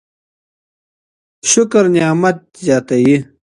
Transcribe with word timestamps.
شکر 1.49 1.83
نعمت 1.93 2.37
زياتوي. 2.65 3.17